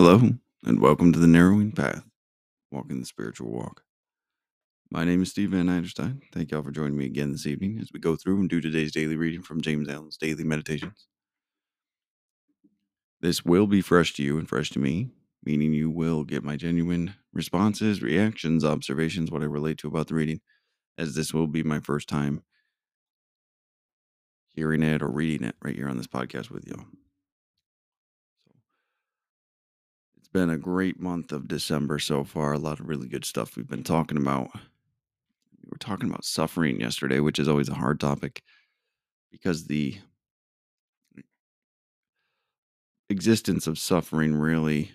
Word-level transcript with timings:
Hello, 0.00 0.30
and 0.64 0.80
welcome 0.80 1.12
to 1.12 1.18
the 1.18 1.26
Narrowing 1.26 1.72
Path, 1.72 2.04
Walking 2.70 3.00
the 3.00 3.04
Spiritual 3.04 3.50
Walk. 3.50 3.82
My 4.92 5.04
name 5.04 5.22
is 5.22 5.30
Steve 5.30 5.50
Van 5.50 5.66
Eiderstein. 5.66 6.20
Thank 6.32 6.52
y'all 6.52 6.62
for 6.62 6.70
joining 6.70 6.96
me 6.96 7.06
again 7.06 7.32
this 7.32 7.48
evening 7.48 7.80
as 7.82 7.90
we 7.92 7.98
go 7.98 8.14
through 8.14 8.38
and 8.38 8.48
do 8.48 8.60
today's 8.60 8.92
daily 8.92 9.16
reading 9.16 9.42
from 9.42 9.60
James 9.60 9.88
Allen's 9.88 10.16
Daily 10.16 10.44
Meditations. 10.44 11.08
This 13.22 13.44
will 13.44 13.66
be 13.66 13.80
fresh 13.80 14.14
to 14.14 14.22
you 14.22 14.38
and 14.38 14.48
fresh 14.48 14.70
to 14.70 14.78
me, 14.78 15.10
meaning 15.42 15.72
you 15.72 15.90
will 15.90 16.22
get 16.22 16.44
my 16.44 16.54
genuine 16.54 17.16
responses, 17.32 18.00
reactions, 18.00 18.64
observations, 18.64 19.32
what 19.32 19.42
I 19.42 19.46
relate 19.46 19.78
to 19.78 19.88
about 19.88 20.06
the 20.06 20.14
reading, 20.14 20.40
as 20.96 21.16
this 21.16 21.34
will 21.34 21.48
be 21.48 21.64
my 21.64 21.80
first 21.80 22.08
time 22.08 22.44
hearing 24.54 24.84
it 24.84 25.02
or 25.02 25.08
reading 25.08 25.48
it 25.48 25.56
right 25.60 25.74
here 25.74 25.88
on 25.88 25.96
this 25.96 26.06
podcast 26.06 26.50
with 26.50 26.68
you. 26.68 26.86
It's 30.27 30.27
been 30.38 30.50
a 30.50 30.56
great 30.56 31.00
month 31.00 31.32
of 31.32 31.48
December 31.48 31.98
so 31.98 32.22
far. 32.22 32.52
A 32.52 32.58
lot 32.58 32.78
of 32.78 32.86
really 32.86 33.08
good 33.08 33.24
stuff 33.24 33.56
we've 33.56 33.66
been 33.66 33.82
talking 33.82 34.16
about. 34.16 34.48
We 34.54 35.68
were 35.68 35.78
talking 35.78 36.08
about 36.08 36.24
suffering 36.24 36.78
yesterday, 36.78 37.18
which 37.18 37.40
is 37.40 37.48
always 37.48 37.68
a 37.68 37.74
hard 37.74 37.98
topic 37.98 38.44
because 39.32 39.66
the 39.66 39.98
existence 43.10 43.66
of 43.66 43.80
suffering 43.80 44.36
really 44.36 44.92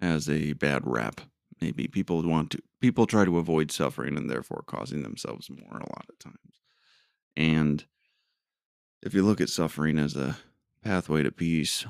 has 0.00 0.30
a 0.30 0.54
bad 0.54 0.80
rap. 0.86 1.20
Maybe 1.60 1.88
people 1.88 2.22
want 2.22 2.52
to 2.52 2.62
people 2.80 3.06
try 3.06 3.26
to 3.26 3.36
avoid 3.36 3.70
suffering 3.70 4.16
and 4.16 4.30
therefore 4.30 4.64
causing 4.66 5.02
themselves 5.02 5.50
more 5.50 5.76
a 5.76 5.90
lot 5.90 6.06
of 6.08 6.18
times. 6.18 6.38
And 7.36 7.84
if 9.02 9.12
you 9.12 9.22
look 9.22 9.42
at 9.42 9.50
suffering 9.50 9.98
as 9.98 10.16
a 10.16 10.38
pathway 10.82 11.22
to 11.22 11.32
peace 11.32 11.86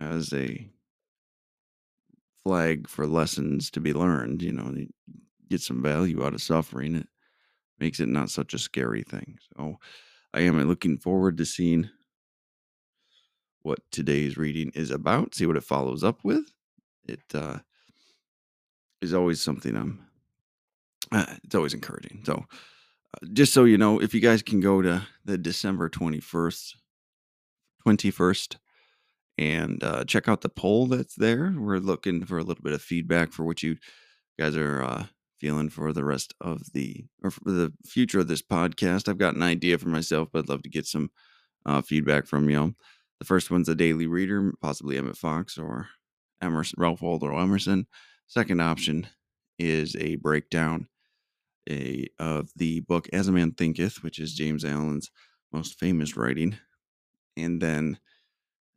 as 0.00 0.32
a 0.32 0.68
flag 2.42 2.88
for 2.88 3.06
lessons 3.06 3.70
to 3.72 3.80
be 3.80 3.92
learned. 3.92 4.42
You 4.42 4.52
know, 4.52 4.74
get 5.48 5.60
some 5.60 5.82
value 5.82 6.24
out 6.24 6.34
of 6.34 6.42
suffering. 6.42 6.96
It 6.96 7.08
makes 7.78 8.00
it 8.00 8.08
not 8.08 8.30
such 8.30 8.54
a 8.54 8.58
scary 8.58 9.02
thing. 9.02 9.38
So 9.56 9.78
I 10.32 10.40
am 10.40 10.62
looking 10.62 10.98
forward 10.98 11.38
to 11.38 11.44
seeing 11.44 11.90
what 13.62 13.80
today's 13.90 14.36
reading 14.36 14.70
is 14.74 14.90
about, 14.90 15.34
see 15.34 15.44
what 15.44 15.56
it 15.56 15.64
follows 15.64 16.04
up 16.04 16.22
with. 16.22 16.44
It 17.08 17.22
uh, 17.34 17.58
is 19.02 19.12
always 19.12 19.40
something 19.40 19.76
I'm, 19.76 20.06
uh, 21.10 21.34
it's 21.42 21.54
always 21.54 21.74
encouraging. 21.74 22.22
So, 22.24 22.44
uh, 23.14 23.26
just 23.32 23.52
so 23.52 23.64
you 23.64 23.76
know, 23.76 24.00
if 24.00 24.14
you 24.14 24.20
guys 24.20 24.42
can 24.42 24.60
go 24.60 24.82
to 24.82 25.04
the 25.24 25.36
December 25.36 25.88
21st 25.88 26.74
21st 27.86 28.56
and 29.38 29.82
uh, 29.84 30.04
check 30.04 30.28
out 30.28 30.40
the 30.40 30.48
poll 30.48 30.86
that's 30.86 31.14
there. 31.14 31.54
We're 31.56 31.78
looking 31.78 32.24
for 32.24 32.38
a 32.38 32.42
little 32.42 32.62
bit 32.62 32.72
of 32.72 32.82
feedback 32.82 33.32
for 33.32 33.44
what 33.44 33.62
you 33.62 33.76
guys 34.38 34.56
are 34.56 34.82
uh, 34.82 35.04
feeling 35.38 35.68
for 35.68 35.92
the 35.92 36.04
rest 36.04 36.34
of 36.40 36.72
the 36.72 37.04
or 37.22 37.30
for 37.30 37.50
the 37.50 37.72
future 37.84 38.20
of 38.20 38.28
this 38.28 38.42
podcast. 38.42 39.08
I've 39.08 39.18
got 39.18 39.34
an 39.34 39.42
idea 39.42 39.78
for 39.78 39.88
myself, 39.88 40.28
but 40.32 40.40
I'd 40.40 40.48
love 40.48 40.62
to 40.62 40.70
get 40.70 40.86
some 40.86 41.10
uh, 41.66 41.82
feedback 41.82 42.26
from 42.26 42.48
y'all. 42.48 42.72
The 43.20 43.26
first 43.26 43.50
one's 43.50 43.68
a 43.68 43.74
daily 43.74 44.06
reader, 44.06 44.52
possibly 44.60 44.98
Emmett 44.98 45.16
Fox 45.16 45.58
or 45.58 45.88
Emerson, 46.42 46.76
Ralph 46.78 47.02
Waldo 47.02 47.38
Emerson. 47.38 47.86
Second 48.26 48.60
option 48.60 49.06
is 49.58 49.96
a 49.96 50.16
breakdown 50.16 50.88
a, 51.68 52.06
of 52.18 52.50
the 52.56 52.80
book 52.80 53.08
As 53.12 53.28
a 53.28 53.32
Man 53.32 53.52
Thinketh, 53.52 54.02
which 54.02 54.18
is 54.18 54.34
James 54.34 54.64
Allen's 54.64 55.10
most 55.52 55.78
famous 55.78 56.16
writing. 56.16 56.56
And 57.36 57.60
then 57.60 57.98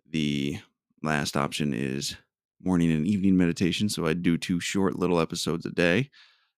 the 0.09 0.59
last 1.01 1.37
option 1.37 1.73
is 1.73 2.15
morning 2.61 2.91
and 2.91 3.07
evening 3.07 3.37
meditation. 3.37 3.89
So 3.89 4.05
I 4.05 4.13
do 4.13 4.37
two 4.37 4.59
short 4.59 4.97
little 4.97 5.19
episodes 5.19 5.65
a 5.65 5.71
day 5.71 6.09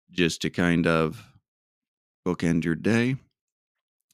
just 0.10 0.42
to 0.42 0.50
kind 0.50 0.88
of 0.88 1.24
bookend 2.26 2.64
your 2.64 2.76
day. 2.76 3.16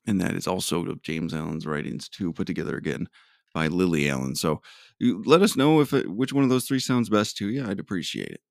And 0.05 0.21
that 0.21 0.35
is 0.35 0.47
also 0.47 0.95
James 1.01 1.33
Allen's 1.33 1.65
writings 1.65 2.07
too, 2.07 2.33
put 2.33 2.47
together 2.47 2.77
again 2.77 3.07
by 3.53 3.67
Lily 3.67 4.09
Allen. 4.09 4.35
So 4.35 4.61
let 4.99 5.41
us 5.41 5.55
know 5.55 5.81
if 5.81 5.93
it, 5.93 6.09
which 6.09 6.33
one 6.33 6.43
of 6.43 6.49
those 6.49 6.65
three 6.65 6.79
sounds 6.79 7.09
best 7.09 7.37
to 7.37 7.49
you. 7.49 7.65
I'd 7.67 7.79
appreciate 7.79 8.29
it. 8.29 8.41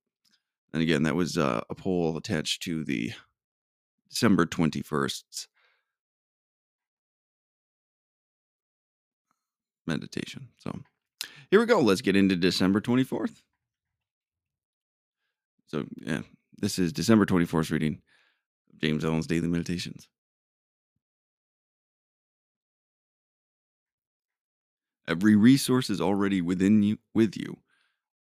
And 0.73 0.83
again, 0.83 1.05
that 1.05 1.17
was 1.17 1.39
uh, 1.39 1.63
a 1.71 1.75
poll 1.75 2.17
attached 2.17 2.63
to 2.65 2.85
the 2.85 3.13
December 4.11 4.47
21st 4.47 5.47
meditation. 9.87 10.49
So 10.59 10.79
here 11.51 11.61
we 11.61 11.67
go. 11.67 11.81
Let's 11.81 12.01
get 12.01 12.17
into 12.17 12.37
December 12.37 12.81
24th. 12.81 13.43
So, 15.69 15.85
yeah, 15.97 16.23
this 16.59 16.79
is 16.79 16.93
December 16.93 17.27
24th 17.27 17.71
reading 17.71 18.01
of 18.73 18.81
James 18.81 19.05
Allen's 19.05 19.27
Daily 19.27 19.49
Meditations. 19.49 20.09
Every 25.09 25.37
resource 25.37 25.89
is 25.89 26.01
already 26.01 26.41
within 26.41 26.83
you, 26.83 26.99
with 27.15 27.37
you, 27.37 27.59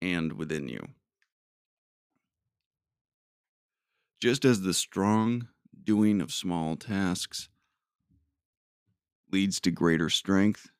and 0.01 0.33
within 0.33 0.69
you. 0.69 0.81
Just 4.21 4.45
as 4.45 4.63
the 4.63 4.75
strong 4.75 5.49
doing 5.83 6.21
of 6.21 6.33
small 6.33 6.77
tasks 6.77 7.49
leads 9.31 9.61
to 9.61 9.71
greater 9.71 10.11
strength, 10.11 10.71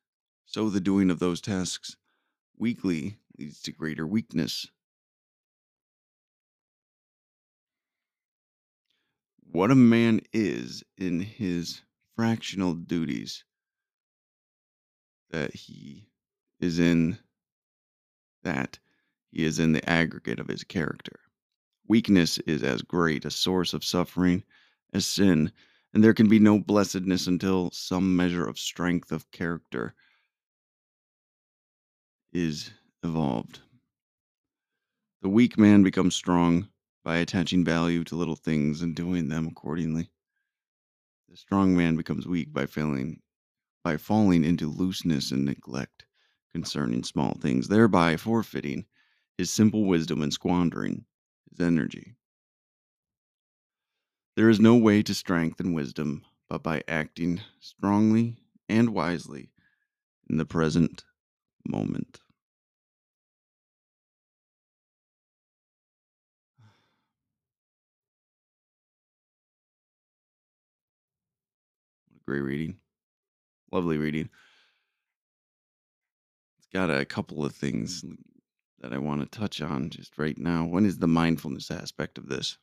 so 0.51 0.69
the 0.69 0.81
doing 0.81 1.09
of 1.09 1.19
those 1.19 1.39
tasks 1.39 1.95
weakly 2.57 3.15
leads 3.39 3.61
to 3.61 3.71
greater 3.71 4.05
weakness. 4.05 4.67
What 9.49 9.71
a 9.71 9.75
man 9.75 10.19
is 10.33 10.83
in 10.97 11.21
his 11.21 11.81
fractional 12.17 12.73
duties 12.73 13.45
that 15.29 15.55
he 15.55 16.09
is 16.59 16.79
in 16.79 17.17
that 18.43 18.77
he 19.31 19.45
is 19.45 19.57
in 19.57 19.71
the 19.71 19.89
aggregate 19.89 20.41
of 20.41 20.49
his 20.49 20.65
character. 20.65 21.21
Weakness 21.87 22.39
is 22.39 22.61
as 22.61 22.81
great 22.81 23.23
a 23.23 23.31
source 23.31 23.73
of 23.73 23.85
suffering 23.85 24.43
as 24.91 25.07
sin, 25.07 25.53
and 25.93 26.03
there 26.03 26.13
can 26.13 26.27
be 26.27 26.39
no 26.39 26.59
blessedness 26.59 27.25
until 27.25 27.71
some 27.71 28.17
measure 28.17 28.45
of 28.45 28.59
strength 28.59 29.13
of 29.13 29.31
character 29.31 29.95
is 32.33 32.71
evolved. 33.03 33.61
The 35.21 35.29
weak 35.29 35.57
man 35.57 35.83
becomes 35.83 36.15
strong 36.15 36.69
by 37.03 37.17
attaching 37.17 37.63
value 37.63 38.03
to 38.05 38.15
little 38.15 38.35
things 38.35 38.81
and 38.81 38.95
doing 38.95 39.27
them 39.27 39.47
accordingly. 39.47 40.09
The 41.29 41.37
strong 41.37 41.75
man 41.75 41.95
becomes 41.95 42.27
weak 42.27 42.51
by 42.51 42.65
failing 42.65 43.21
by 43.83 43.97
falling 43.97 44.43
into 44.43 44.69
looseness 44.69 45.31
and 45.31 45.45
neglect 45.45 46.05
concerning 46.51 47.03
small 47.03 47.33
things, 47.33 47.67
thereby 47.67 48.17
forfeiting 48.17 48.85
his 49.37 49.49
simple 49.49 49.85
wisdom 49.85 50.21
and 50.21 50.31
squandering 50.31 51.05
his 51.49 51.59
energy. 51.59 52.15
There 54.35 54.49
is 54.49 54.59
no 54.59 54.75
way 54.75 55.01
to 55.03 55.13
strengthen 55.13 55.73
wisdom 55.73 56.23
but 56.47 56.63
by 56.63 56.83
acting 56.87 57.41
strongly 57.59 58.37
and 58.67 58.89
wisely 58.89 59.51
in 60.29 60.37
the 60.37 60.45
present 60.45 61.05
moment. 61.67 62.19
Great 72.25 72.41
reading. 72.41 72.77
Lovely 73.71 73.97
reading. 73.97 74.29
It's 76.59 76.67
got 76.71 76.89
a 76.89 77.03
couple 77.03 77.43
of 77.43 77.53
things 77.53 78.05
that 78.79 78.93
I 78.93 78.97
want 78.97 79.21
to 79.21 79.39
touch 79.39 79.61
on 79.61 79.89
just 79.89 80.17
right 80.17 80.37
now. 80.37 80.63
One 80.63 80.85
is 80.85 80.97
the 80.97 81.07
mindfulness 81.07 81.69
aspect 81.71 82.17
of 82.17 82.29
this. 82.29 82.57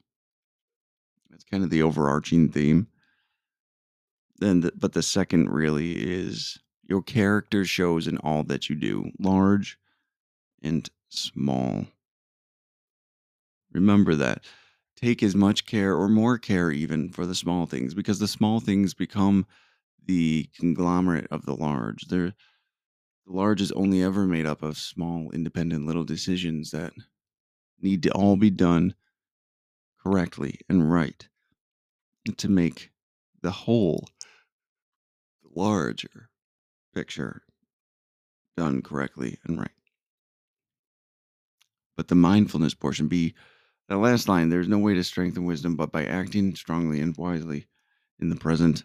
That's 1.29 1.44
kind 1.44 1.62
of 1.62 1.71
the 1.71 1.83
overarching 1.83 2.49
theme. 2.49 2.87
Then, 4.39 4.61
the, 4.61 4.73
but 4.77 4.93
the 4.93 5.03
second 5.03 5.51
really 5.51 5.93
is 5.93 6.59
your 6.88 7.02
character 7.02 7.64
shows 7.64 8.08
in 8.08 8.17
all 8.19 8.43
that 8.44 8.69
you 8.69 8.75
do, 8.75 9.11
large 9.19 9.79
and 10.62 10.88
small. 11.11 11.87
Remember 13.73 14.14
that. 14.14 14.44
Take 14.96 15.23
as 15.23 15.37
much 15.37 15.67
care 15.67 15.94
or 15.94 16.08
more 16.08 16.38
care 16.38 16.73
even 16.73 17.11
for 17.11 17.26
the 17.26 17.35
small 17.35 17.67
things 17.67 17.94
because 17.94 18.19
the 18.19 18.26
small 18.26 18.58
things 18.58 18.94
become 18.94 19.46
the 20.06 20.49
conglomerate 20.58 21.29
of 21.31 21.44
the 21.44 21.55
large. 21.55 22.06
They're, 22.08 22.35
the 23.26 23.32
large 23.32 23.61
is 23.61 23.70
only 23.73 24.02
ever 24.02 24.26
made 24.26 24.46
up 24.46 24.62
of 24.62 24.79
small, 24.79 25.31
independent 25.31 25.87
little 25.87 26.05
decisions 26.05 26.70
that 26.70 26.94
need 27.81 28.02
to 28.05 28.11
all 28.12 28.37
be 28.37 28.50
done 28.50 28.94
correctly 30.02 30.58
and 30.69 30.91
right 30.91 31.29
to 32.38 32.49
make 32.49 32.91
the 33.43 33.50
whole, 33.50 34.08
larger 35.55 36.28
picture 36.99 37.43
done 38.56 38.83
correctly 38.83 39.39
and 39.45 39.56
right. 39.56 39.71
But 41.97 42.09
the 42.09 42.17
mindfulness 42.17 42.75
portion 42.75 43.06
be 43.06 43.35
that 43.89 43.99
last 43.99 44.29
line, 44.29 44.49
there's 44.49 44.67
no 44.67 44.79
way 44.79 44.95
to 44.95 45.05
strengthen 45.05 45.45
wisdom 45.45 45.77
but 45.77 45.93
by 45.93 46.05
acting 46.05 46.56
strongly 46.56 47.00
and 47.00 47.17
wisely 47.17 47.69
in 48.19 48.31
the 48.31 48.37
present 48.37 48.83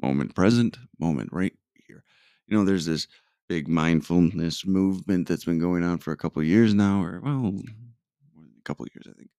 moment. 0.00 0.36
Present 0.36 0.78
moment, 1.00 1.30
right 1.32 1.52
here. 1.88 2.04
You 2.46 2.56
know, 2.56 2.64
there's 2.64 2.86
this 2.86 3.08
big 3.48 3.66
mindfulness 3.66 4.64
movement 4.64 5.26
that's 5.26 5.44
been 5.44 5.58
going 5.58 5.82
on 5.82 5.98
for 5.98 6.12
a 6.12 6.16
couple 6.16 6.40
of 6.40 6.46
years 6.46 6.74
now, 6.74 7.02
or 7.02 7.20
well, 7.20 7.54
a 7.56 8.62
couple 8.62 8.84
of 8.84 8.90
years, 8.94 9.08
I 9.10 9.18
think. 9.18 9.30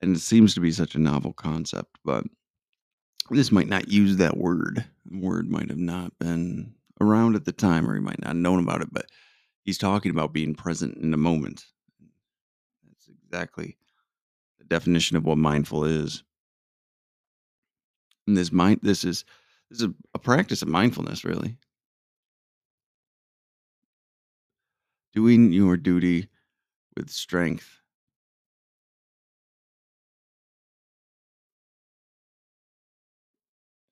And 0.00 0.16
it 0.16 0.20
seems 0.20 0.54
to 0.54 0.60
be 0.60 0.72
such 0.72 0.94
a 0.94 0.98
novel 0.98 1.34
concept, 1.34 1.98
but 2.02 2.24
this 3.30 3.52
might 3.52 3.68
not 3.68 3.88
use 3.88 4.16
that 4.16 4.36
word. 4.36 4.84
The 5.06 5.18
word 5.18 5.50
might 5.50 5.68
have 5.68 5.78
not 5.78 6.18
been 6.18 6.74
around 7.00 7.34
at 7.34 7.44
the 7.44 7.52
time, 7.52 7.88
or 7.88 7.94
he 7.94 8.00
might 8.00 8.20
not 8.20 8.28
have 8.28 8.36
known 8.36 8.62
about 8.62 8.82
it, 8.82 8.88
but 8.92 9.06
he's 9.62 9.78
talking 9.78 10.10
about 10.10 10.32
being 10.32 10.54
present 10.54 10.96
in 10.98 11.10
the 11.10 11.16
moment. 11.16 11.64
That's 12.86 13.08
exactly 13.08 13.76
the 14.58 14.64
definition 14.64 15.16
of 15.16 15.24
what 15.24 15.38
mindful 15.38 15.84
is. 15.84 16.22
And 18.26 18.36
this 18.36 18.52
mind 18.52 18.80
this 18.82 19.04
is 19.04 19.24
this 19.70 19.80
is 19.80 19.84
a, 19.86 19.94
a 20.14 20.18
practice 20.18 20.62
of 20.62 20.68
mindfulness, 20.68 21.24
really. 21.24 21.56
Doing 25.14 25.52
your 25.52 25.76
duty 25.76 26.28
with 26.96 27.10
strength. 27.10 27.81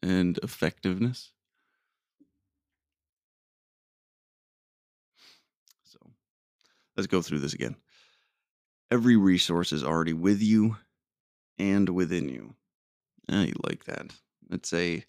And 0.02 0.38
effectiveness. 0.42 1.32
So 5.84 5.98
let's 6.96 7.06
go 7.06 7.20
through 7.20 7.40
this 7.40 7.52
again. 7.52 7.76
Every 8.90 9.16
resource 9.16 9.72
is 9.72 9.84
already 9.84 10.14
with 10.14 10.40
you 10.42 10.76
and 11.58 11.88
within 11.90 12.28
you. 12.28 12.54
Ah, 13.30 13.42
I 13.42 13.52
like 13.68 13.84
that. 13.84 14.06
It's 14.50 14.72
a 14.72 15.04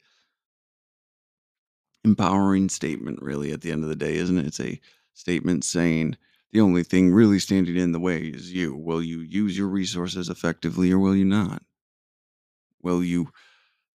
empowering 2.04 2.70
statement, 2.70 3.22
really, 3.22 3.52
at 3.52 3.62
the 3.62 3.72
end 3.72 3.84
of 3.84 3.90
the 3.90 3.96
day, 3.96 4.16
isn't 4.16 4.38
it? 4.38 4.48
It's 4.48 4.60
a 4.60 4.80
statement 5.14 5.64
saying 5.64 6.18
the 6.52 6.62
only 6.62 6.84
thing 6.84 7.14
really 7.14 7.40
standing 7.40 7.78
in 7.78 7.92
the 7.92 8.00
way 8.00 8.20
is 8.24 8.52
you. 8.52 8.76
Will 8.76 9.02
you 9.02 9.20
use 9.20 9.58
your 9.58 9.68
resources 9.68 10.30
effectively 10.30 10.92
or 10.92 11.00
will 11.00 11.16
you 11.16 11.26
not? 11.26 11.64
Will 12.82 13.04
you 13.04 13.30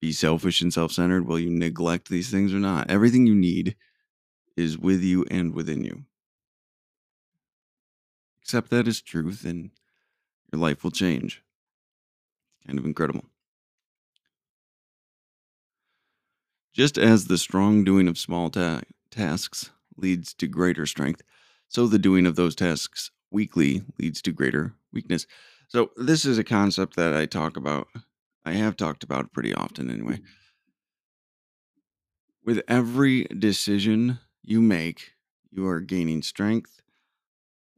be 0.02 0.12
selfish 0.12 0.62
and 0.62 0.74
self 0.74 0.92
centered? 0.92 1.26
Will 1.26 1.40
you 1.40 1.50
neglect 1.50 2.10
these 2.10 2.30
things 2.30 2.54
or 2.54 2.60
not? 2.60 2.90
Everything 2.90 3.26
you 3.26 3.36
need 3.36 3.76
is 4.56 4.78
with 4.78 5.02
you 5.02 5.26
and 5.30 5.54
within 5.54 5.84
you. 5.84 6.04
Accept 8.42 8.70
that 8.70 8.86
as 8.86 9.00
truth 9.00 9.44
and 9.44 9.72
your 10.52 10.60
life 10.60 10.84
will 10.84 10.90
change. 10.92 11.42
Kind 12.66 12.78
of 12.78 12.84
incredible. 12.84 13.24
Just 16.74 16.98
as 16.98 17.26
the 17.26 17.38
strong 17.38 17.82
doing 17.84 18.06
of 18.08 18.18
small 18.18 18.50
ta- 18.50 18.82
tasks 19.10 19.70
leads 19.96 20.34
to 20.34 20.46
greater 20.46 20.84
strength, 20.86 21.22
so 21.68 21.86
the 21.86 21.98
doing 21.98 22.26
of 22.26 22.36
those 22.36 22.54
tasks 22.54 23.10
weakly 23.30 23.82
leads 23.98 24.20
to 24.22 24.32
greater 24.32 24.74
weakness. 24.92 25.26
So, 25.68 25.92
this 25.96 26.24
is 26.26 26.36
a 26.38 26.44
concept 26.44 26.96
that 26.96 27.14
I 27.14 27.24
talk 27.26 27.56
about. 27.56 27.88
I 28.44 28.52
have 28.52 28.76
talked 28.76 29.04
about 29.04 29.32
pretty 29.32 29.54
often 29.54 29.90
anyway. 29.90 30.14
Mm-hmm. 30.14 30.24
With 32.44 32.62
every 32.66 33.24
decision 33.24 34.18
you 34.42 34.60
make, 34.60 35.12
you 35.50 35.66
are 35.68 35.80
gaining 35.80 36.22
strength 36.22 36.82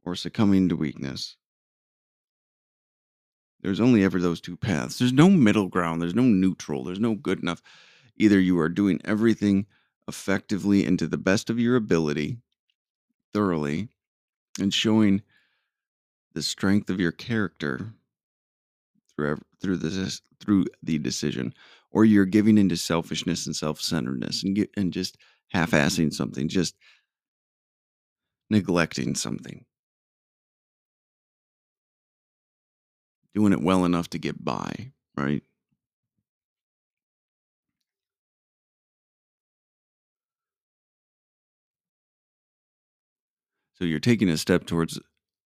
or 0.03 0.15
succumbing 0.15 0.69
to 0.69 0.75
weakness. 0.75 1.35
There's 3.61 3.79
only 3.79 4.03
ever 4.03 4.19
those 4.19 4.41
two 4.41 4.57
paths. 4.57 4.99
There's 4.99 5.13
no 5.13 5.29
middle 5.29 5.67
ground. 5.67 6.01
There's 6.01 6.15
no 6.15 6.23
neutral. 6.23 6.83
There's 6.83 6.99
no 6.99 7.15
good 7.15 7.39
enough. 7.39 7.61
Either 8.15 8.39
you 8.39 8.59
are 8.59 8.69
doing 8.69 9.01
everything 9.03 9.65
effectively 10.07 10.85
and 10.85 10.97
to 10.99 11.07
the 11.07 11.17
best 11.17 11.49
of 11.49 11.59
your 11.59 11.75
ability, 11.75 12.37
thoroughly, 13.33 13.89
and 14.59 14.73
showing 14.73 15.21
the 16.33 16.43
strength 16.43 16.89
of 16.89 16.99
your 16.99 17.11
character 17.11 17.93
through 19.17 19.39
through 19.61 19.77
this 19.77 20.21
through 20.39 20.65
the 20.83 20.97
decision, 20.99 21.53
or 21.91 22.05
you're 22.05 22.25
giving 22.25 22.57
into 22.57 22.77
selfishness 22.77 23.45
and 23.45 23.55
self-centeredness 23.55 24.43
and 24.43 24.55
get, 24.55 24.69
and 24.77 24.93
just 24.93 25.17
half-assing 25.49 26.13
something, 26.13 26.47
just 26.47 26.75
neglecting 28.49 29.15
something, 29.15 29.65
doing 33.33 33.53
it 33.53 33.61
well 33.61 33.85
enough 33.85 34.09
to 34.09 34.17
get 34.19 34.43
by, 34.43 34.91
right? 35.17 35.43
So 43.73 43.85
you're 43.85 43.99
taking 43.99 44.29
a 44.29 44.37
step 44.37 44.65
towards 44.65 44.99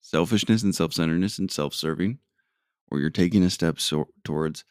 selfishness 0.01 0.63
and 0.63 0.75
self-centeredness 0.75 1.39
and 1.39 1.51
self-serving, 1.51 2.19
or 2.91 2.99
you're 2.99 3.11
taking 3.11 3.43
a 3.43 3.51
step 3.51 3.81
so- 3.81 4.09
towards 4.25 4.65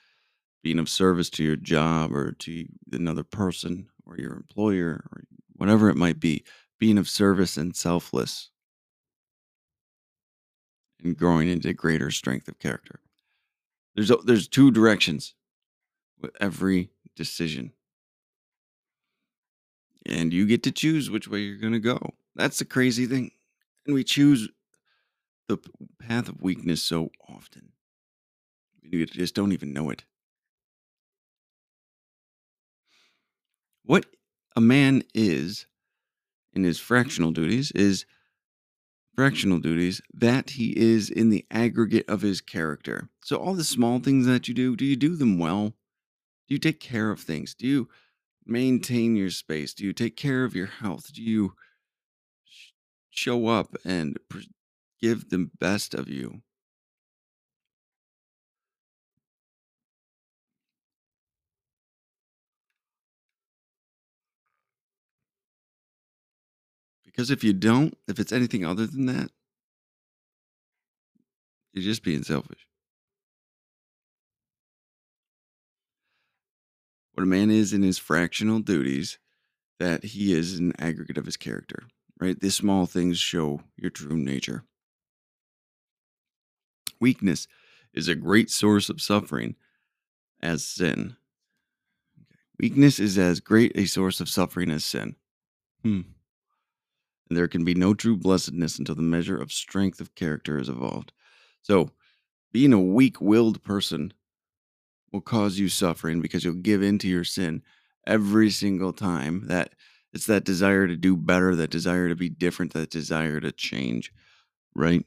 being 0.64 0.80
of 0.80 0.90
service 0.90 1.30
to 1.30 1.44
your 1.44 1.56
job 1.56 2.14
or 2.14 2.34
to 2.34 2.66
another 2.92 3.24
person 3.24 3.88
or 4.06 4.18
your 4.18 4.34
employer 4.34 5.04
or 5.12 5.24
whatever 5.56 5.90
it 5.90 5.98
might 5.98 6.20
be, 6.20 6.44
being 6.80 6.98
of 6.98 7.08
service 7.10 7.58
and 7.58 7.76
selfless 7.76 8.50
and 11.04 11.18
growing 11.18 11.48
into 11.48 11.74
greater 11.74 12.12
strength 12.12 12.48
of 12.48 12.60
character. 12.60 13.00
There's 13.96 14.12
there's 14.26 14.48
two 14.48 14.72
directions 14.72 15.34
with 16.20 16.32
every 16.40 16.92
decision. 17.16 17.74
And 20.06 20.32
you 20.32 20.46
get 20.46 20.64
to 20.64 20.72
choose 20.72 21.10
which 21.10 21.28
way 21.28 21.40
you're 21.40 21.58
going 21.58 21.74
to 21.74 21.80
go. 21.80 22.00
That's 22.36 22.60
the 22.60 22.66
crazy 22.66 23.06
thing. 23.06 23.32
And 23.86 23.94
we 23.94 24.04
choose 24.04 24.50
the 25.48 25.58
path 26.00 26.30
of 26.30 26.42
weakness 26.42 26.82
so 26.82 27.10
often. 27.28 27.72
We 28.92 29.06
just 29.06 29.36
don't 29.36 29.52
even 29.54 29.74
know 29.74 29.90
it. 29.90 30.06
What 33.84 34.06
a 34.56 34.62
man 34.62 35.04
is 35.14 35.66
in 36.54 36.64
his 36.64 36.80
fractional 36.80 37.32
duties 37.32 37.72
is 37.72 38.06
fractional 39.16 39.60
duties 39.60 40.02
that 40.14 40.52
he 40.52 40.78
is 40.78 41.10
in 41.10 41.30
the 41.30 41.46
aggregate 41.52 42.08
of 42.08 42.22
his 42.22 42.40
character. 42.42 43.10
So, 43.24 43.38
all 43.38 43.54
the 43.54 43.64
small 43.64 44.00
things 44.00 44.26
that 44.28 44.48
you 44.48 44.54
do, 44.54 44.76
do 44.76 44.86
you 44.86 44.96
do 44.96 45.16
them 45.16 45.38
well? 45.40 45.70
Do 46.48 46.56
you 46.56 46.60
take 46.60 46.80
care 46.80 47.12
of 47.12 47.20
things? 47.22 47.54
Do 47.56 47.68
you 47.68 47.90
maintain 48.46 49.16
your 49.16 49.32
space? 49.32 49.74
Do 49.74 49.86
you 49.86 49.94
take 49.94 50.16
care 50.16 50.44
of 50.46 50.56
your 50.56 50.68
health? 50.68 51.14
Do 51.14 51.24
you 51.24 51.54
sh- 52.46 52.72
show 53.10 53.48
up 53.48 53.76
and 53.86 54.20
give 55.02 55.30
the 55.30 55.50
best 55.60 55.94
of 55.94 56.10
you? 56.10 56.42
Because 67.18 67.32
if 67.32 67.44
you 67.44 67.52
don't, 67.52 67.98
if 68.08 68.20
it's 68.20 68.32
anything 68.32 68.64
other 68.64 68.86
than 68.86 69.08
that, 69.08 69.32
you're 71.74 71.84
just 71.84 72.04
being 72.04 72.22
selfish. 72.22 72.68
What 77.14 77.24
a 77.24 77.26
man 77.26 77.50
is 77.50 77.74
in 77.74 77.82
his 77.82 77.98
fractional 77.98 78.60
duties, 78.60 79.18
that 79.80 80.04
he 80.04 80.32
is 80.32 80.60
an 80.60 80.74
aggregate 80.78 81.18
of 81.18 81.26
his 81.26 81.38
character, 81.38 81.88
right? 82.20 82.40
These 82.40 82.54
small 82.54 82.86
things 82.86 83.18
show 83.18 83.62
your 83.76 83.90
true 83.90 84.16
nature. 84.16 84.64
Weakness 87.00 87.48
is 87.96 88.08
a 88.08 88.14
great 88.14 88.52
source 88.52 88.90
of 88.90 89.02
suffering 89.02 89.56
as 90.40 90.64
sin. 90.64 91.16
Weakness 92.60 93.00
is 93.00 93.18
as 93.18 93.40
great 93.40 93.72
a 93.76 93.86
source 93.86 94.20
of 94.20 94.30
suffering 94.30 94.70
as 94.70 94.86
sin. 94.86 95.16
Hmm. 95.82 96.02
And 97.30 97.38
there 97.38 97.48
can 97.48 97.66
be 97.66 97.76
no 97.76 97.94
true 97.94 98.18
blessedness 98.18 98.80
until 98.80 98.96
the 98.96 99.02
measure 99.02 99.38
of 99.38 99.52
strength 99.52 100.02
of 100.02 100.16
character 100.16 100.60
is 100.60 100.70
evolved. 100.70 101.12
So, 101.62 101.92
being 102.54 102.74
a 102.74 102.82
weak 102.82 103.22
willed 103.22 103.64
person 103.64 104.14
will 105.12 105.22
cause 105.22 105.60
you 105.60 105.70
suffering 105.70 106.22
because 106.22 106.44
you'll 106.44 106.54
give 106.56 106.84
in 106.84 106.98
to 107.00 107.08
your 107.08 107.24
sin 107.24 107.62
every 108.06 108.50
single 108.50 108.94
time. 108.94 109.48
That 109.48 109.74
it's 110.14 110.26
that 110.28 110.46
desire 110.46 110.88
to 110.88 110.96
do 110.98 111.16
better, 111.18 111.56
that 111.56 111.70
desire 111.70 112.10
to 112.10 112.16
be 112.16 112.30
different, 112.30 112.74
that 112.74 112.90
desire 112.90 113.40
to 113.40 113.52
change, 113.52 114.12
right? 114.76 115.06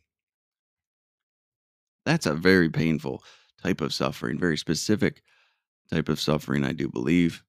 That's 2.04 2.26
a 2.26 2.34
very 2.34 2.68
painful 2.68 3.24
type 3.62 3.80
of 3.80 3.94
suffering, 3.94 4.38
very 4.38 4.58
specific 4.58 5.22
type 5.90 6.08
of 6.08 6.20
suffering, 6.20 6.64
I 6.64 6.72
do 6.72 6.88
believe. 6.88 7.44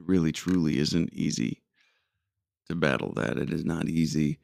It 0.00 0.08
really 0.08 0.32
truly 0.32 0.78
isn't 0.78 1.12
easy 1.12 1.60
to 2.68 2.74
battle 2.74 3.12
that. 3.16 3.36
It 3.36 3.50
is 3.50 3.66
not 3.66 3.86
easy 3.86 4.38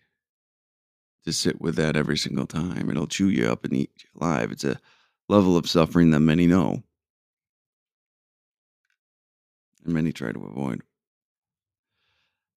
to 1.24 1.32
sit 1.32 1.62
with 1.62 1.76
that 1.76 1.96
every 1.96 2.18
single 2.18 2.46
time. 2.46 2.90
It'll 2.90 3.06
chew 3.06 3.30
you 3.30 3.50
up 3.50 3.64
and 3.64 3.72
eat 3.72 3.90
you 3.96 4.20
alive. 4.20 4.52
It's 4.52 4.64
a 4.64 4.78
level 5.30 5.56
of 5.56 5.66
suffering 5.66 6.10
that 6.10 6.20
many 6.20 6.46
know 6.46 6.82
and 9.82 9.94
many 9.94 10.12
try 10.12 10.30
to 10.30 10.44
avoid. 10.44 10.82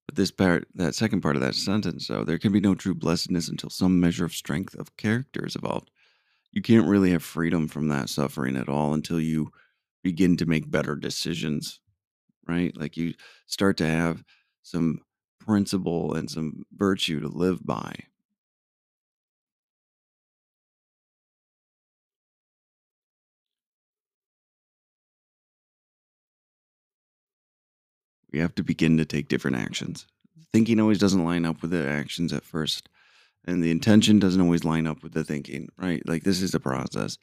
But 0.06 0.16
this 0.16 0.32
part, 0.32 0.68
that 0.76 0.94
second 0.94 1.22
part 1.22 1.38
of 1.38 1.42
that 1.42 1.56
sentence, 1.56 2.08
though, 2.08 2.26
there 2.26 2.38
can 2.38 2.52
be 2.52 2.60
no 2.60 2.76
true 2.76 2.96
blessedness 2.96 3.48
until 3.48 3.70
some 3.70 4.02
measure 4.02 4.26
of 4.26 4.34
strength 4.34 4.76
of 4.76 4.98
character 4.98 5.46
is 5.46 5.56
evolved. 5.56 5.90
You 6.52 6.62
can't 6.62 6.88
really 6.88 7.12
have 7.12 7.24
freedom 7.24 7.70
from 7.70 7.88
that 7.88 8.10
suffering 8.10 8.58
at 8.58 8.68
all 8.68 8.94
until 8.94 9.22
you 9.22 9.52
begin 10.04 10.36
to 10.36 10.46
make 10.46 10.70
better 10.70 10.98
decisions, 10.98 11.80
right? 12.50 12.76
Like 12.76 12.98
you 12.98 13.14
start 13.46 13.78
to 13.78 13.86
have 13.88 14.24
some 14.64 15.02
principle 15.40 16.16
and 16.16 16.30
some 16.30 16.64
virtue 16.76 17.20
to 17.22 17.28
live 17.28 17.66
by. 17.66 17.94
We 28.32 28.40
have 28.40 28.54
to 28.56 28.64
begin 28.64 28.98
to 28.98 29.06
take 29.06 29.28
different 29.28 29.58
actions. 29.58 30.06
Thinking 30.54 30.80
always 30.80 31.00
doesn't 31.00 31.24
line 31.24 31.46
up 31.46 31.62
with 31.62 31.72
the 31.72 31.88
actions 31.88 32.32
at 32.34 32.44
first, 32.44 32.90
and 33.46 33.64
the 33.64 33.72
intention 33.72 34.20
doesn't 34.20 34.42
always 34.42 34.64
line 34.64 34.88
up 34.88 35.04
with 35.04 35.14
the 35.14 35.24
thinking, 35.24 35.70
right? 35.78 36.08
Like 36.08 36.24
this 36.24 36.42
is 36.42 36.54
a 36.54 36.60
process, 36.60 37.18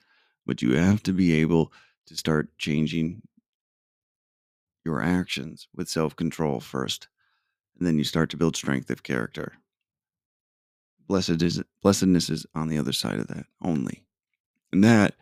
but 0.47 0.63
you 0.63 0.77
have 0.77 1.03
to 1.05 1.13
be 1.13 1.33
able 1.35 1.73
to 2.07 2.17
start 2.17 2.57
changing 2.59 3.23
your 4.87 5.03
actions 5.03 5.67
with 5.75 5.89
self 5.89 6.15
control 6.15 6.61
first, 6.61 7.09
and 7.77 7.87
then 7.87 7.99
you 7.99 8.05
start 8.05 8.31
to 8.31 8.37
build 8.37 8.57
strength 8.57 8.89
of 8.89 9.03
character. 9.03 9.55
Blessed 11.09 11.43
is 11.43 11.63
blessedness 11.83 12.31
is 12.31 12.47
on 12.55 12.69
the 12.69 12.79
other 12.79 12.93
side 12.93 13.19
of 13.19 13.27
that 13.27 13.47
only, 13.61 14.05
and 14.73 14.83
that 14.85 15.17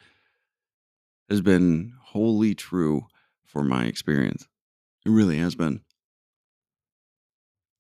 has 1.28 1.40
been 1.40 1.94
wholly 2.00 2.54
true 2.54 3.06
for 3.44 3.64
my 3.64 3.87
experience. 3.87 4.47
It 5.04 5.11
really 5.11 5.38
has 5.38 5.54
been. 5.54 5.80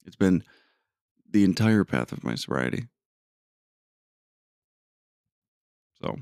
It's 0.06 0.16
been 0.16 0.42
the 1.30 1.44
entire 1.44 1.84
path 1.84 2.12
of 2.12 2.24
my 2.24 2.34
sobriety. 2.34 2.86
So, 6.02 6.16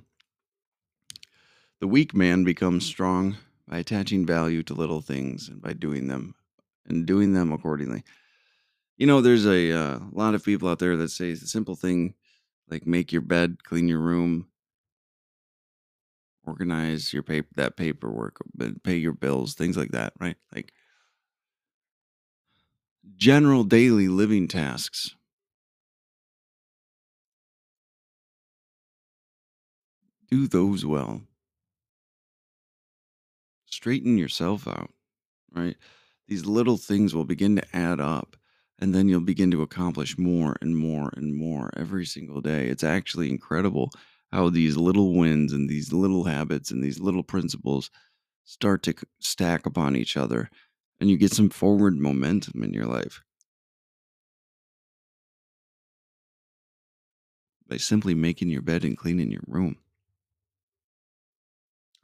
the 1.81 1.89
weak 1.89 2.15
man 2.15 2.45
becomes 2.45 2.85
mm. 2.85 2.89
strong 2.89 3.37
by 3.69 3.79
attaching 3.79 4.27
value 4.27 4.63
to 4.65 4.75
little 4.75 5.01
things 5.01 5.49
and 5.49 5.61
by 5.61 5.73
doing 5.73 6.09
them 6.09 6.35
and 6.87 7.07
doing 7.07 7.33
them 7.33 7.53
accordingly. 7.53 8.03
You 8.97 9.07
know, 9.07 9.21
there's 9.21 9.47
a 9.47 9.73
uh, 9.73 9.99
lot 10.13 10.35
of 10.35 10.45
people 10.45 10.69
out 10.69 10.79
there 10.79 10.97
that 10.97 11.11
say 11.11 11.33
the 11.33 11.47
simple 11.47 11.75
thing 11.75 12.15
like 12.69 12.87
make 12.87 13.13
your 13.13 13.23
bed, 13.23 13.65
clean 13.65 13.89
your 13.89 14.01
room, 14.01 14.49
organize 16.45 17.13
your 17.13 17.23
paper 17.23 17.49
that 17.57 17.77
paperwork, 17.77 18.37
pay 18.83 18.97
your 18.97 19.13
bills, 19.13 19.55
things 19.55 19.77
like 19.77 19.91
that, 19.93 20.13
right? 20.21 20.37
Like 20.55 20.73
general 23.17 23.65
daily 23.65 24.09
living 24.09 24.49
tasks. 24.49 25.15
Do 30.31 30.47
those 30.47 30.85
well. 30.87 31.23
Straighten 33.73 34.19
yourself 34.19 34.69
out, 34.69 34.93
right? 35.53 35.77
These 36.29 36.47
little 36.47 36.77
things 36.77 37.15
will 37.15 37.25
begin 37.25 37.57
to 37.57 37.77
add 37.77 38.01
up, 38.01 38.37
and 38.79 38.95
then 38.95 39.09
you'll 39.09 39.21
begin 39.23 39.51
to 39.53 39.63
accomplish 39.63 40.19
more 40.19 40.57
and 40.61 40.77
more 40.77 41.11
and 41.17 41.35
more 41.35 41.71
every 41.77 42.07
single 42.07 42.41
day. 42.41 42.69
It's 42.69 42.85
actually 42.85 43.31
incredible 43.31 43.91
how 44.31 44.51
these 44.51 44.77
little 44.77 45.15
wins 45.15 45.53
and 45.53 45.69
these 45.71 45.93
little 45.93 46.25
habits 46.25 46.71
and 46.71 46.85
these 46.85 47.01
little 47.01 47.25
principles 47.25 47.91
start 48.45 48.83
to 48.85 48.95
stack 49.21 49.67
upon 49.67 49.97
each 49.97 50.17
other 50.17 50.51
and 51.01 51.11
you 51.11 51.19
get 51.19 51.33
some 51.33 51.51
forward 51.51 51.99
momentum 51.99 52.63
in 52.63 52.73
your 52.75 52.87
life 52.87 53.23
by 57.67 57.77
simply 57.77 58.15
making 58.15 58.49
your 58.51 58.63
bed 58.63 58.85
and 58.85 58.97
cleaning 58.97 59.31
your 59.33 59.43
room. 59.49 59.77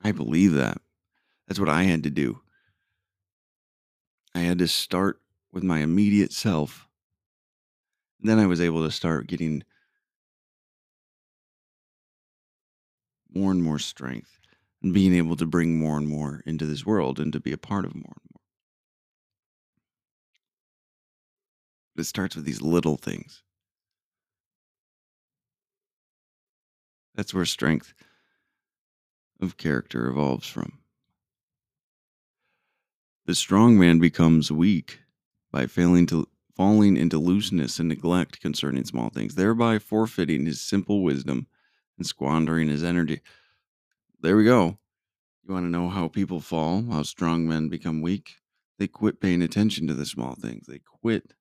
I 0.03 0.13
believe 0.13 0.55
that. 0.55 0.81
That's 1.49 1.59
what 1.59 1.71
I 1.71 1.85
had 1.85 2.03
to 2.03 2.11
do. 2.11 2.43
I 4.35 4.41
had 4.41 4.59
to 4.59 4.69
start 4.69 5.21
with 5.51 5.65
my 5.65 5.79
immediate 5.79 6.33
self. 6.33 6.87
Then 8.21 8.39
I 8.39 8.47
was 8.47 8.61
able 8.61 8.85
to 8.85 8.91
start 8.91 9.27
getting 9.27 9.65
more 13.33 13.51
and 13.51 13.63
more 13.63 13.79
strength 13.79 14.39
and 14.83 14.93
being 14.93 15.15
able 15.15 15.37
to 15.37 15.47
bring 15.47 15.79
more 15.79 15.97
and 15.97 16.07
more 16.07 16.43
into 16.45 16.67
this 16.67 16.85
world 16.85 17.19
and 17.19 17.33
to 17.33 17.41
be 17.41 17.53
a 17.53 17.59
part 17.59 17.87
of 17.87 17.95
more 17.95 18.05
and 18.05 18.31
more. 18.35 18.43
But 21.97 22.03
it 22.03 22.05
starts 22.05 22.37
with 22.37 22.45
these 22.45 22.61
little 22.61 22.99
things. 22.99 23.43
That's 27.15 27.33
where 27.33 27.47
strength 27.47 27.95
of 29.41 29.57
character 29.57 30.09
evolves 30.09 30.47
from. 30.47 30.79
The 33.29 33.35
strong 33.35 33.79
man 33.79 33.99
becomes 33.99 34.51
weak 34.51 35.01
by 35.53 35.67
failing 35.67 36.07
to 36.07 36.27
falling 36.57 36.97
into 36.97 37.19
looseness 37.19 37.79
and 37.79 37.87
neglect 37.87 38.41
concerning 38.41 38.87
small 38.87 39.11
things, 39.11 39.35
thereby 39.35 39.79
forfeiting 39.81 40.47
his 40.47 40.63
simple 40.63 41.03
wisdom 41.03 41.47
and 41.99 42.07
squandering 42.07 42.69
his 42.69 42.83
energy. 42.83 43.21
There 44.23 44.35
we 44.35 44.45
go. 44.45 44.79
You 45.45 45.53
want 45.53 45.67
to 45.67 45.71
know 45.71 45.91
how 45.91 46.09
people 46.09 46.41
fall, 46.41 46.87
how 46.91 47.03
strong 47.03 47.47
men 47.47 47.69
become 47.69 48.01
weak? 48.01 48.37
They 48.79 48.89
quit 48.89 49.21
paying 49.21 49.43
attention 49.43 49.87
to 49.89 49.95
the 49.95 50.07
small 50.07 50.35
things. 50.35 50.67
They 50.67 50.79
quit 50.79 51.35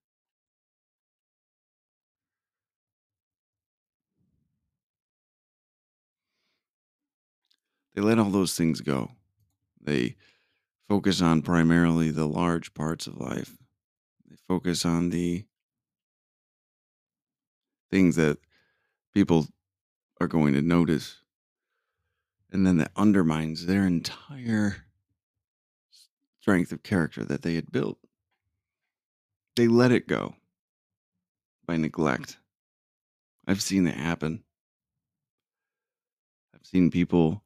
they 7.94 8.02
let 8.02 8.18
all 8.18 8.28
those 8.28 8.54
things 8.54 8.82
go. 8.82 9.12
They 9.80 10.16
focus 10.88 11.20
on 11.20 11.42
primarily 11.42 12.10
the 12.10 12.26
large 12.26 12.72
parts 12.74 13.06
of 13.06 13.20
life. 13.20 13.56
They 14.28 14.36
focus 14.48 14.84
on 14.84 15.10
the 15.10 15.44
things 17.90 18.16
that 18.16 18.38
people 19.14 19.46
are 20.20 20.26
going 20.26 20.54
to 20.54 20.62
notice. 20.62 21.18
And 22.50 22.66
then 22.66 22.78
that 22.78 22.92
undermines 22.96 23.66
their 23.66 23.86
entire 23.86 24.84
strength 26.40 26.72
of 26.72 26.82
character 26.82 27.24
that 27.24 27.42
they 27.42 27.54
had 27.54 27.70
built. 27.70 27.98
They 29.56 29.68
let 29.68 29.92
it 29.92 30.08
go 30.08 30.34
by 31.66 31.76
neglect. 31.76 32.38
I've 33.46 33.60
seen 33.60 33.86
it 33.86 33.96
happen. 33.96 34.44
I've 36.54 36.64
seen 36.64 36.90
people 36.90 37.42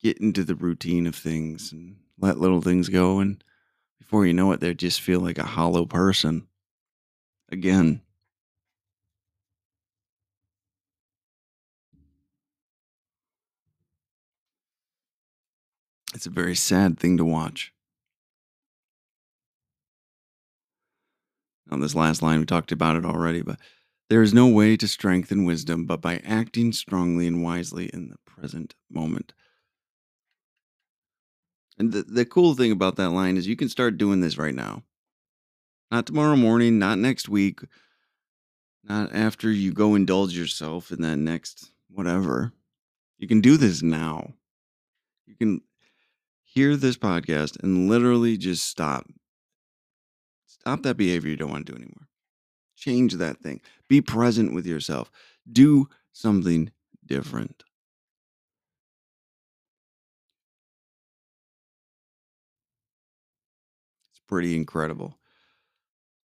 get 0.00 0.18
into 0.18 0.44
the 0.44 0.54
routine 0.54 1.06
of 1.06 1.14
things 1.14 1.72
and 1.72 1.96
let 2.18 2.38
little 2.38 2.60
things 2.60 2.88
go. 2.88 3.20
And 3.20 3.42
before 3.98 4.26
you 4.26 4.32
know 4.32 4.52
it, 4.52 4.60
they 4.60 4.74
just 4.74 5.00
feel 5.00 5.20
like 5.20 5.38
a 5.38 5.44
hollow 5.44 5.86
person 5.86 6.48
again. 7.50 8.02
It's 16.14 16.26
a 16.26 16.30
very 16.30 16.56
sad 16.56 16.98
thing 16.98 17.16
to 17.18 17.24
watch. 17.24 17.72
On 21.70 21.80
this 21.80 21.94
last 21.94 22.20
line, 22.20 22.40
we 22.40 22.46
talked 22.46 22.72
about 22.72 22.96
it 22.96 23.04
already, 23.04 23.42
but 23.42 23.60
there 24.08 24.22
is 24.22 24.34
no 24.34 24.48
way 24.48 24.76
to 24.76 24.88
strengthen 24.88 25.44
wisdom 25.44 25.84
but 25.86 26.00
by 26.00 26.16
acting 26.24 26.72
strongly 26.72 27.28
and 27.28 27.44
wisely 27.44 27.86
in 27.86 28.08
the 28.08 28.16
present 28.26 28.74
moment. 28.90 29.32
And 31.80 31.92
the, 31.92 32.02
the 32.02 32.26
cool 32.26 32.52
thing 32.52 32.72
about 32.72 32.96
that 32.96 33.08
line 33.08 33.38
is 33.38 33.46
you 33.46 33.56
can 33.56 33.70
start 33.70 33.96
doing 33.96 34.20
this 34.20 34.36
right 34.36 34.54
now. 34.54 34.82
Not 35.90 36.04
tomorrow 36.04 36.36
morning, 36.36 36.78
not 36.78 36.98
next 36.98 37.26
week, 37.26 37.60
not 38.84 39.14
after 39.14 39.50
you 39.50 39.72
go 39.72 39.94
indulge 39.94 40.36
yourself 40.36 40.90
in 40.90 41.00
that 41.00 41.16
next 41.16 41.70
whatever. 41.88 42.52
You 43.16 43.26
can 43.26 43.40
do 43.40 43.56
this 43.56 43.80
now. 43.80 44.34
You 45.24 45.36
can 45.36 45.62
hear 46.42 46.76
this 46.76 46.98
podcast 46.98 47.58
and 47.62 47.88
literally 47.88 48.36
just 48.36 48.66
stop. 48.66 49.06
Stop 50.44 50.82
that 50.82 50.98
behavior 50.98 51.30
you 51.30 51.36
don't 51.38 51.50
want 51.50 51.64
to 51.64 51.72
do 51.72 51.78
anymore. 51.78 52.08
Change 52.76 53.14
that 53.14 53.38
thing. 53.38 53.62
Be 53.88 54.02
present 54.02 54.52
with 54.52 54.66
yourself. 54.66 55.10
Do 55.50 55.88
something 56.12 56.72
different. 57.06 57.64
Pretty 64.30 64.54
incredible 64.54 65.18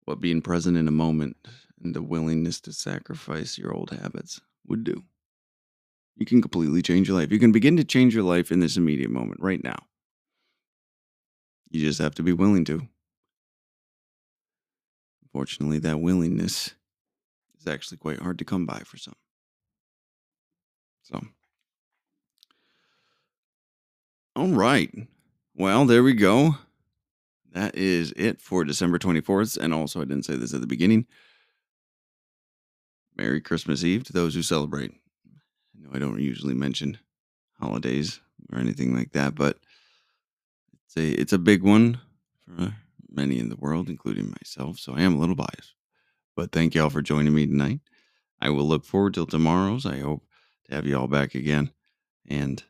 what 0.07 0.23
being 0.23 0.41
present 0.41 0.79
in 0.79 0.89
a 0.89 0.91
moment 0.91 1.37
and 1.85 1.95
the 1.95 2.01
willingness 2.01 2.59
to 2.63 2.73
sacrifice 2.73 3.59
your 3.59 3.75
old 3.75 3.91
habits 3.91 4.41
would 4.67 4.85
do. 4.85 5.05
You 6.17 6.25
can 6.25 6.41
completely 6.41 6.81
change 6.81 7.09
your 7.09 7.19
life. 7.19 7.31
You 7.31 7.39
can 7.39 7.53
begin 7.53 7.77
to 7.77 7.85
change 7.85 8.15
your 8.15 8.25
life 8.25 8.51
in 8.51 8.61
this 8.61 8.79
immediate 8.79 9.11
moment 9.11 9.43
right 9.43 9.63
now. 9.63 9.77
You 11.69 11.81
just 11.81 12.01
have 12.01 12.15
to 12.15 12.23
be 12.23 12.33
willing 12.33 12.65
to. 12.65 12.89
Unfortunately, 15.23 15.79
that 15.81 16.01
willingness 16.01 16.73
is 17.61 17.67
actually 17.67 17.99
quite 17.99 18.21
hard 18.21 18.39
to 18.39 18.47
come 18.47 18.65
by 18.65 18.79
for 18.79 18.97
some. 18.97 19.15
So, 21.03 21.21
all 24.35 24.49
right. 24.49 24.91
Well, 25.55 25.85
there 25.85 26.03
we 26.03 26.15
go. 26.15 26.57
That 27.53 27.77
is 27.77 28.13
it 28.17 28.41
for 28.41 28.65
December 28.65 28.99
24th. 28.99 29.59
And 29.59 29.75
also, 29.75 30.01
I 30.01 30.05
didn't 30.05 30.25
say 30.25 30.37
this 30.37 30.55
at 30.55 30.61
the 30.61 30.67
beginning. 30.67 31.07
Merry 33.17 33.41
Christmas 33.41 33.85
Eve 33.85 34.05
to 34.05 34.13
those 34.13 34.35
who 34.35 34.43
celebrate. 34.43 34.93
I 34.93 35.83
know 35.83 35.91
I 35.93 35.99
don't 35.99 36.21
usually 36.21 36.55
mention 36.55 36.99
holidays 37.61 38.21
or 38.53 38.59
anything 38.59 38.95
like 38.95 39.13
that, 39.13 39.35
but 39.35 39.59
it's 40.87 40.97
a 40.97 41.21
it's 41.21 41.33
a 41.33 41.39
big 41.39 41.63
one 41.63 42.01
for 42.45 42.75
many 43.11 43.39
in 43.39 43.49
the 43.49 43.57
world, 43.57 43.89
including 43.89 44.31
myself. 44.31 44.79
So 44.79 44.95
I 44.95 45.03
am 45.03 45.17
a 45.17 45.19
little 45.19 45.35
biased. 45.35 45.75
But 46.37 46.53
thank 46.53 46.75
y'all 46.75 46.91
for 46.91 47.03
joining 47.03 47.35
me 47.35 47.47
tonight. 47.47 47.81
I 48.41 48.51
will 48.51 48.65
look 48.65 48.85
forward 48.85 49.15
till 49.15 49.27
tomorrow's. 49.27 49.85
I 49.85 49.99
hope 49.99 50.23
to 50.69 50.75
have 50.75 50.87
you 50.87 50.97
all 50.99 51.09
back 51.09 51.35
again. 51.35 51.73
And 52.27 52.63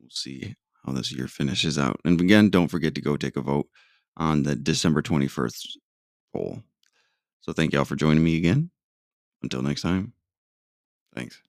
we'll 0.00 0.10
see 0.10 0.56
how 0.84 0.92
this 0.92 1.12
year 1.12 1.28
finishes 1.28 1.78
out. 1.78 2.00
And 2.04 2.20
again, 2.20 2.48
don't 2.48 2.68
forget 2.68 2.94
to 2.94 3.02
go 3.02 3.16
take 3.16 3.36
a 3.36 3.42
vote 3.42 3.68
on 4.16 4.42
the 4.42 4.54
December 4.54 5.02
21st 5.02 5.76
poll. 6.34 6.62
So 7.40 7.52
thank 7.52 7.72
y'all 7.72 7.84
for 7.84 7.96
joining 7.96 8.22
me 8.22 8.36
again. 8.36 8.70
Until 9.42 9.62
next 9.62 9.82
time, 9.82 10.12
thanks. 11.14 11.40